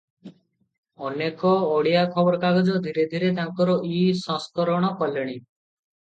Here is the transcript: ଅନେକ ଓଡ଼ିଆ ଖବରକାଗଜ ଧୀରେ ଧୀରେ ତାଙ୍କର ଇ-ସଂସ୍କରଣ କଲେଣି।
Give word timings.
ଅନେକ 1.07 1.49
ଓଡ଼ିଆ 1.73 2.05
ଖବରକାଗଜ 2.15 2.77
ଧୀରେ 2.87 3.05
ଧୀରେ 3.11 3.29
ତାଙ୍କର 3.41 3.75
ଇ-ସଂସ୍କରଣ 3.91 4.89
କଲେଣି। 5.03 5.37